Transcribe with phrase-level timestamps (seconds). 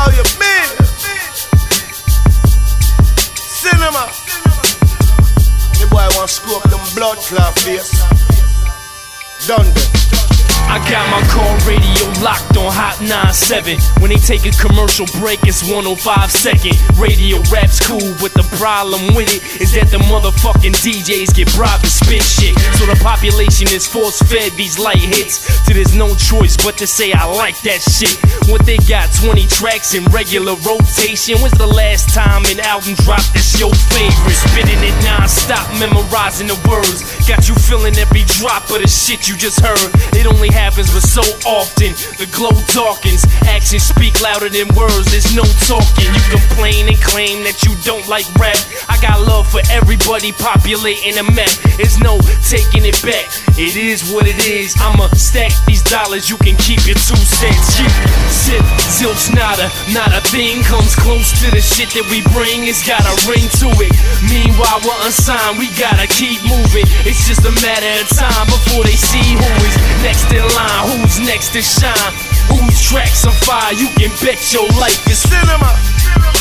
[0.00, 0.68] all your men.
[3.60, 4.04] Sinima.
[5.78, 7.90] The boy want screw up them blood clot face.
[9.46, 10.19] Done.
[10.70, 13.74] I got my car radio locked on Hot 97.
[13.98, 15.98] When they take a commercial break, it's 105
[16.30, 16.78] second.
[16.94, 21.82] Radio rap's cool, but the problem with it is that the motherfucking DJs get bribed
[21.82, 22.54] to spit shit.
[22.78, 25.42] So the population is force fed these light hits.
[25.66, 28.14] So there's no choice but to say I like that shit.
[28.46, 31.42] What they got 20 tracks in regular rotation.
[31.42, 34.38] When's the last time an album dropped that's your favorite?
[34.38, 37.02] Spinning it non-stop, memorizing the words.
[37.26, 39.90] Got you feeling every drop of the shit you just heard.
[40.14, 43.24] It only happens, but so often the glow darkens.
[43.48, 46.12] Actions speak louder than words, there's no talking.
[46.12, 48.60] You complain and claim that you don't like rap.
[48.92, 51.50] I got love for everybody populating the map.
[51.80, 53.24] There's no taking it back.
[53.56, 54.76] It is what it is.
[54.76, 57.80] I'ma stack these dollars, you can keep your two cents.
[57.80, 57.88] You
[58.28, 62.68] sip, zilch, nada, not a thing comes close to the shit that we bring.
[62.68, 63.92] It's got a ring to it.
[64.28, 66.84] Meanwhile, we're unsigned, we gotta keep moving.
[67.08, 69.48] It's just a matter of time before they see who
[70.10, 70.98] next in line.
[70.98, 72.12] Who's next to shine?
[72.50, 73.72] Whose tracks on fire?
[73.74, 76.39] You can bet your life is Sinima.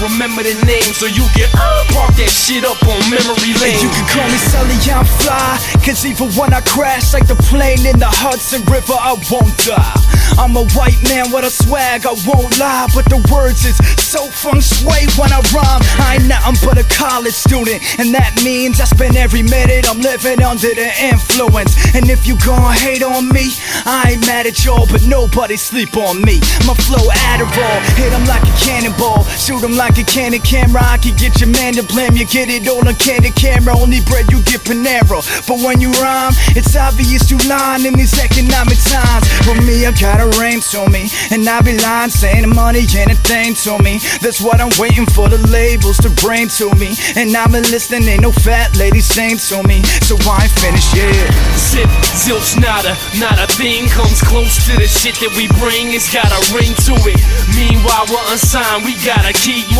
[0.00, 3.78] Remember the name so you can uh, park that shit up on memory lane.
[3.78, 5.60] You can call me Sully, I'm fly.
[5.86, 10.00] Cause even when I crash like the plane in the Hudson River, I won't die.
[10.40, 12.88] I'm a white man with a swag, I won't lie.
[12.96, 15.84] But the words is so feng shui when I rhyme.
[16.02, 17.78] I ain't nothing but a college student.
[18.00, 21.76] And that means I spend every minute I'm living under the influence.
[21.94, 23.52] And if you gon' hate on me,
[23.84, 26.40] I ain't mad at y'all, but nobody sleep on me.
[26.64, 30.82] My flow Adderall, hit 'em like a cannonball, shoot shoot 'em like a cannon camera.
[30.82, 33.76] I can get your man to blame, you get it on candid camera.
[33.76, 35.22] Only bread you get Panera.
[35.48, 39.26] But when you rhyme, it's obvious you lying in these economic times.
[39.44, 42.86] For me, I got a rain to me, and I be lying, saying the money
[42.96, 43.98] ain't a thing to me.
[44.20, 46.94] That's what I'm waiting for the labels to bring to me.
[47.16, 51.30] And been listening, ain't no fat lady saying to me, so I ain't finished yet.
[51.58, 55.90] Sip, zilch, nada, not a thing comes close to the shit that we bring.
[55.90, 57.18] It's got a ring to it.
[57.58, 59.79] Meanwhile, we're unsigned, we gotta keep moving.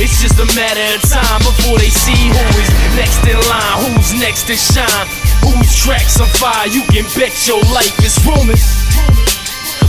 [0.00, 4.12] It's just a matter of time before they see who is next in line, who's
[4.20, 5.06] next to shine,
[5.40, 6.68] whose tracks on fire.
[6.68, 8.84] You can bet your life is Rumorz.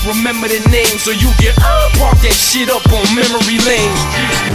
[0.08, 4.49] Remember the names, so you can uh, park that shit up on memory lane.